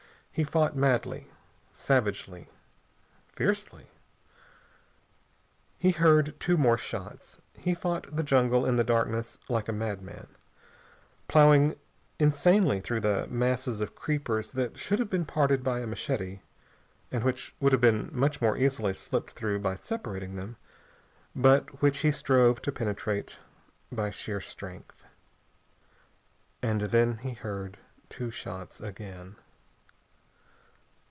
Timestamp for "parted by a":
15.25-15.85